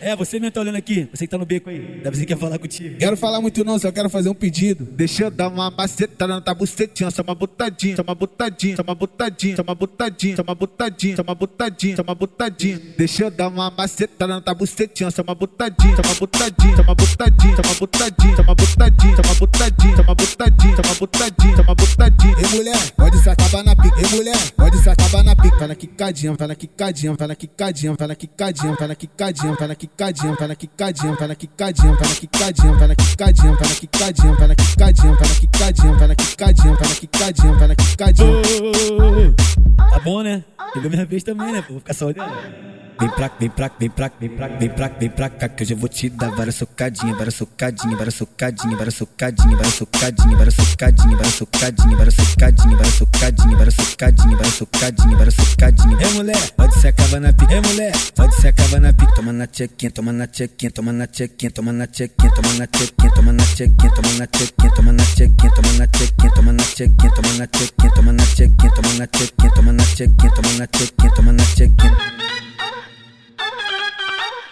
É, 0.00 0.14
você 0.16 0.38
mesmo 0.38 0.52
tá 0.52 0.60
olhando 0.60 0.76
aqui. 0.76 1.08
Você 1.12 1.26
que 1.26 1.30
tá 1.30 1.38
no 1.38 1.44
beco 1.44 1.68
aí. 1.68 2.00
Deve 2.02 2.16
ser 2.16 2.22
que 2.26 2.34
quer 2.34 2.38
falar 2.38 2.58
contigo. 2.58 2.96
Quero 2.96 3.16
falar 3.16 3.40
muito 3.40 3.64
não, 3.64 3.78
só 3.78 3.90
quero 3.90 4.08
fazer 4.08 4.28
um 4.28 4.34
pedido. 4.34 4.84
Deixa 4.84 5.24
eu 5.24 5.30
dar 5.30 5.48
uma 5.48 5.70
macetada 5.70 6.34
na 6.34 6.40
tua 6.40 6.54
bucetinha, 6.54 7.10
só 7.10 7.22
uma 7.22 7.34
botadinha, 7.34 7.96
só 7.96 8.02
uma 8.02 8.14
botadinha, 8.14 8.76
só 8.76 8.82
uma 8.82 8.94
botadinha, 8.94 9.56
só 9.56 9.62
uma 9.62 9.74
botadinha, 9.74 10.36
só 10.36 10.42
uma 10.42 10.54
botadinha, 10.54 11.16
só 11.16 11.22
uma 11.22 11.34
botadinha, 11.34 11.96
só 11.96 12.02
uma 12.02 12.14
botadinha. 12.14 12.80
Deixa 12.96 13.24
eu 13.24 13.30
dar 13.30 13.48
uma 13.48 13.70
macetada 13.70 14.34
na 14.34 14.40
tua 14.40 14.54
bucetinha, 14.54 15.10
só 15.10 15.22
uma 15.22 15.34
botadinha, 15.34 15.96
só 15.96 16.02
uma 16.02 16.14
botadinha, 16.14 16.76
só 16.76 16.82
uma 16.82 16.94
botadinha, 16.94 17.56
só 17.56 17.62
uma 17.62 17.74
botadinha, 17.74 18.36
só 18.36 18.42
uma 18.42 18.54
botadinha, 18.54 19.16
só 19.16 19.22
uma 19.22 19.34
botadinha, 19.34 19.96
só 19.96 20.02
uma 20.02 20.14
botadinha, 20.14 20.76
só 20.76 20.82
uma 20.82 20.94
botadinha, 20.94 21.56
só 21.56 21.62
uma 21.62 21.74
botadinha. 21.74 22.34
Ei 22.38 22.56
mulher, 22.56 22.90
pode 22.96 23.18
se 23.18 23.28
acabar 23.28 23.64
na 23.64 23.76
pica. 23.76 24.00
Ei 24.00 24.08
mulher, 24.16 24.50
pode 24.56 24.78
se 24.78 24.88
acabar. 24.88 25.03
Vai 25.64 25.68
na 25.70 25.74
quicadinha, 25.76 26.34
vai 26.34 26.48
na 26.48 26.54
quicadinha, 26.54 27.14
vai 27.14 27.26
na 27.26 27.34
quicadinha, 27.34 27.94
vai 27.94 28.06
na 28.08 28.14
quicadinha, 28.14 28.74
vai 28.74 28.86
na 28.86 28.94
quicadinha, 28.94 29.54
vai 29.54 29.68
na 29.68 29.74
quicadinha, 29.74 30.34
vai 30.34 30.48
na 30.48 30.54
quicadinha, 30.54 31.14
vai 31.14 31.28
na 31.28 31.34
quicadinha, 31.34 31.94
vai 31.94 32.08
na 32.08 32.14
quicadinha, 32.14 32.74
vai 32.74 32.88
na 32.88 32.94
quicadinha, 32.94 33.54
vai 33.54 33.68
na 33.68 33.74
quicadinha, 33.74 34.34
vai 34.34 34.48
na 34.48 34.54
quicadinha, 34.54 35.14
vai 35.14 35.28
na 35.28 35.34
quicadinha, 35.34 35.94
vai 35.94 36.08
na 36.08 36.14
quicadinha, 36.14 36.74
vai 36.74 36.88
na 36.88 36.94
quicadinha, 36.94 37.52
vai 37.54 37.68
na 37.68 37.74
quicadinha. 37.76 38.42
Tá 39.90 39.98
bom, 40.00 40.22
né? 40.22 40.44
Pegou 40.74 40.90
minha 40.90 41.06
vez 41.06 41.22
também, 41.22 41.50
né? 41.50 41.64
Vou 41.66 41.78
ficar 41.78 41.94
só 41.94 42.08
olhando. 42.08 42.73
Vem 43.00 43.08
pra, 43.10 43.30
vem 43.40 43.50
pra, 43.50 43.70
vem 43.78 43.90
pra, 43.90 44.10
vem 44.20 44.30
pra, 44.30 44.46
vem 44.46 44.68
pra, 44.70 44.88
vem 44.88 45.10
pra 45.10 45.28
cá 45.28 45.48
que 45.48 45.64
hoje 45.64 45.74
eu 45.74 45.76
vou 45.76 45.88
te 45.88 46.08
dar 46.08 46.30
várias 46.30 46.54
socadinhas, 46.54 47.16
várias 47.16 47.34
socadinhas, 47.34 47.98
várias 47.98 48.14
socadinhas, 48.14 48.78
várias 48.78 48.94
socadinhas, 48.94 49.58
várias 49.58 49.74
socadinhas, 49.74 50.36
várias 50.38 50.54
socadinhas, 50.54 51.18
várias 51.18 51.34
socadinhas, 51.34 51.98
várias 51.98 52.14
socadinhas, 52.14 52.78
várias 52.78 52.94
socadinhas, 52.94 53.58
várias 53.58 53.74
socadinhas, 53.74 54.38
várias 54.38 54.54
socadinhas, 54.54 55.18
várias 55.18 55.34
socadinhas. 55.34 56.00
É 56.00 56.14
mulher, 56.14 56.50
pode 56.56 56.80
se 56.80 56.88
acabar 56.88 57.20
na 57.20 57.32
pica. 57.32 57.54
É 57.54 57.60
mulher, 57.60 57.92
pode 58.14 58.36
se 58.36 58.48
acabar 58.48 58.80
na 58.80 58.92
pica. 58.92 59.14
Toma 59.14 59.32
na 59.32 59.46
tchequinha, 59.46 59.90
toma 59.90 60.12
na 60.12 60.26
tchequinha, 60.28 60.70
toma 60.70 60.92
na 60.92 61.06
tchequinha, 61.06 61.50
toma 61.50 61.72
na 61.72 61.86
tchequinha, 61.86 62.30
toma 62.30 62.52
na 62.52 62.66
tchequinha, 62.66 63.10
toma 63.10 63.32
na 63.32 63.42
tchequinha, 63.42 63.90
toma 64.72 64.92
na 64.92 65.04
tchequinha, 65.04 65.50
toma 65.50 65.72
na 65.72 65.86
tchequinha, 65.86 66.30
toma 66.30 66.52
na 66.52 66.66
tchequinha, 66.66 67.10
toma 67.10 67.32
na 67.32 67.46
toma 67.94 68.12
na 68.12 68.26
toma 68.74 68.92
na 68.92 69.06
toma 69.50 69.72
na 69.72 69.86
toma 69.86 70.52
na 70.52 70.66
toma 70.66 71.32
na 71.32 71.44
toma 71.46 71.90
na. 71.90 72.43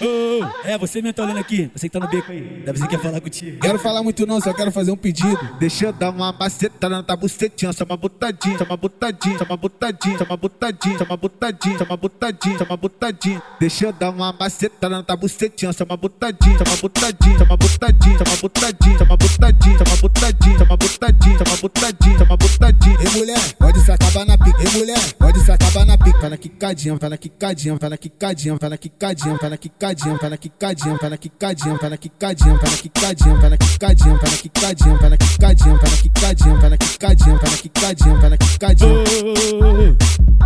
Ô, 0.00 0.44
ô, 0.44 0.66
é, 0.68 0.78
você 0.78 1.00
mesmo 1.00 1.14
tá 1.14 1.22
olhando 1.22 1.38
aqui. 1.38 1.70
Você 1.74 1.88
que 1.88 1.92
tá 1.92 2.00
no 2.00 2.08
beco 2.08 2.30
aí. 2.30 2.62
Deve 2.64 2.78
ser 2.78 2.86
que 2.86 2.96
quer 2.96 3.02
falar 3.02 3.20
contigo. 3.20 3.60
Quero 3.60 3.78
falar 3.78 4.02
muito 4.02 4.26
não, 4.26 4.40
só 4.40 4.52
quero 4.52 4.70
fazer 4.70 4.90
um 4.90 4.96
pedido. 4.96 5.38
Deixa 5.58 5.86
eu 5.86 5.92
dar 5.92 6.10
uma 6.10 6.32
macetada 6.32 6.96
na 6.96 7.02
tua 7.02 7.16
bucetinha, 7.16 7.72
só 7.72 7.84
uma 7.84 7.96
botadinha, 7.96 8.58
só 8.58 8.64
uma 8.64 8.76
botadinha, 8.76 9.38
só 9.38 9.44
uma 9.44 9.56
botadinha, 9.56 10.18
só 10.18 10.24
uma 10.24 10.36
botadinha, 10.36 10.98
só 10.98 11.04
uma 11.04 11.16
botadinha, 11.16 11.78
só 11.78 11.84
uma 11.84 11.96
botadinha, 11.96 12.58
só 12.58 12.64
uma 12.64 12.76
botadinha. 12.76 13.42
Deixa 13.60 13.86
eu 13.86 13.92
dar 13.92 14.10
uma 14.10 14.32
macetada 14.32 14.96
na 14.96 15.02
tua 15.02 15.16
bucetinha, 15.16 15.72
só 15.72 15.84
uma 15.84 15.96
botadinha, 15.96 16.58
só 16.58 16.64
uma 16.64 16.76
botadinha, 16.76 17.38
só 17.38 17.44
uma 17.44 17.56
botadinha, 17.56 18.18
só 18.18 18.24
uma 18.24 18.36
botadinha, 18.36 18.98
só 18.98 19.04
uma 19.04 19.16
botadinha, 19.16 19.78
só 19.78 19.84
uma 19.84 19.96
botadinha, 19.96 20.58
só 20.58 20.64
uma 20.64 20.76
botadinha, 20.76 21.38
só 21.38 21.44
uma 21.44 21.56
botadinha, 21.56 22.18
só 22.18 22.24
uma 22.24 22.36
botadinha. 22.36 22.96
Ei 23.00 23.18
mulher, 23.18 23.52
pode 23.58 23.80
se 23.80 23.90
acabar 23.92 24.24
na 24.26 24.38
pica. 24.38 24.62
Ei 24.62 24.70
mulher, 24.78 25.12
pode 25.18 25.40
se 25.40 25.50
acabar 25.50 25.84
na 25.84 25.98
pica. 25.98 26.05
Vai 26.26 26.30
na 26.32 26.36
quicadinha, 26.38 26.96
vai 26.96 27.08
na 27.10 27.16
quicadinha, 27.16 27.76
vai 27.76 27.88
na 27.88 27.96
quicadinha, 27.96 28.56
vai 28.56 28.68
na 28.70 28.76
quicadinha, 28.76 29.36
vai 29.36 29.48
na 29.48 29.56
quicadinha, 29.56 30.16
vai 30.16 30.30
na 30.30 30.36
quicadinha, 30.36 30.96
vai 30.96 31.10
na 31.10 31.16
quicadinha, 31.16 31.76
vai 31.76 31.90
na 31.90 31.96
quicadinha, 31.96 32.56
vai 32.56 32.70
na 32.70 32.76
quicadinha, 32.76 33.36
vai 33.36 33.50
na 33.50 33.56
quicadinha, 33.56 34.16
vai 34.16 34.30
na 34.30 34.36
quicadinha, 34.36 34.96
vai 34.96 35.10
na 35.10 35.16
quicadinha, 35.16 35.76
vai 35.76 35.90
na 35.90 35.96
quicadinha, 35.96 36.56
vai 36.56 36.70
na 36.70 36.76
quicadinha, 36.76 37.36
vai 37.36 37.50
na 37.50 37.56
quicadinha, 37.56 38.14
vai 38.16 38.30
na 38.30 38.36
quicadinha. 38.36 39.04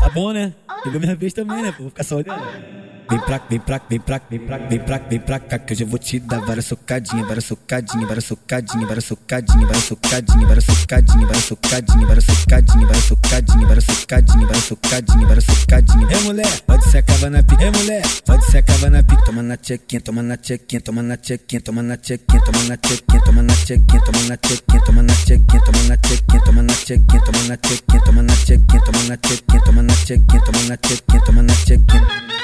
Tá 0.00 0.10
bom, 0.10 0.32
né? 0.32 0.54
Pegou 0.84 1.00
minha 1.00 1.16
vez 1.16 1.32
também, 1.32 1.60
né? 1.60 1.74
Vou 1.76 1.88
ficar 1.88 2.04
só 2.04 2.18
olhando. 2.18 2.93
Vem 3.10 3.20
pra, 3.20 3.38
vem 3.50 3.60
pra, 3.60 3.80
vem 3.88 4.00
pra, 4.00 4.20
vem 4.30 4.40
pra, 4.40 4.56
vem 4.56 4.78
pra, 4.80 4.98
vem 4.98 5.20
pra 5.20 5.38
cá 5.38 5.58
que 5.58 5.74
hoje 5.74 5.84
eu 5.84 5.86
vou 5.86 5.98
te 5.98 6.18
dar 6.18 6.40
várias 6.40 6.64
socadinhas, 6.64 7.26
várias 7.26 7.44
socadinhas, 7.44 8.08
várias 8.08 8.24
socadinhas, 8.24 8.88
várias 8.88 9.04
socadinhas, 9.04 9.68
várias 9.68 9.84
socadinhas, 9.84 10.46
várias 10.48 10.64
socadinhas, 10.64 11.26
várias 11.28 11.44
socadinhas, 11.44 12.06
várias 12.08 12.24
socadinhas, 12.24 12.88
várias 12.88 13.04
socadinhas, 13.04 13.68
várias 13.68 13.84
socadinhas, 13.84 14.46
várias 14.48 14.64
socadinhas, 14.64 15.28
várias 15.28 15.44
socadinhas. 15.44 16.10
É 16.12 16.24
mulher, 16.24 16.60
pode 16.66 16.90
se 16.90 16.98
acabar 16.98 17.30
na 17.30 17.42
pica. 17.42 17.62
É 17.62 17.70
mulher, 17.70 18.02
pode 18.24 18.44
se 18.46 18.56
acabar 18.56 18.90
na 18.90 19.02
pica. 19.02 19.24
Toma 19.24 19.42
na 19.42 19.56
tchequinha, 19.58 20.00
toma 20.00 20.22
na 20.22 20.36
tchequinha, 20.36 20.80
toma 20.80 21.02
na 21.02 21.16
tchequinha, 21.16 21.60
toma 21.60 21.82
na 21.82 21.96
tchequinha, 21.96 22.40
toma 22.40 22.62
na 22.62 22.76
tchequinha, 22.76 23.20
toma 23.20 23.42
na 23.42 23.54
tchequinha, 23.56 24.00
toma 24.00 24.22
na 24.22 24.36
tchequinha, 24.36 24.80
toma 24.82 25.02
na 25.02 25.16
tchequinha, 25.16 25.60
toma 25.60 25.82
na 25.82 25.96
tchequinha, 25.96 26.40
toma 26.40 26.62
na 26.62 26.76
tchequinha, 26.76 27.20
toma 27.20 27.42
na 27.42 27.56
tchequinha, 27.56 28.00
toma 28.00 28.22
na 28.22 28.36
tchequinha, 28.36 28.80
toma 28.82 29.02
na 29.02 29.16
tchequinha, 29.16 29.60
toma 29.62 29.82
na 29.82 29.94
tchequinha, 29.94 30.40
toma 30.40 30.62
na 30.62 30.76
tchequinha, 30.76 31.20
toma 31.24 31.42
na 31.42 31.54
tchequinha. 31.54 32.43